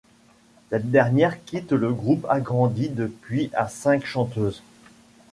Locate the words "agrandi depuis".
2.27-3.51